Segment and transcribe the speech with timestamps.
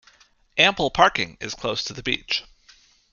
[0.57, 2.43] Ample parking is close to the beach.